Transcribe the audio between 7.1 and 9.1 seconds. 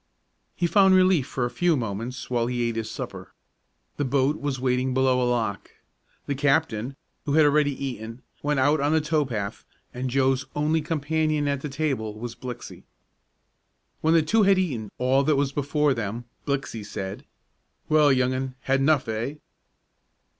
who had already eaten, went out on the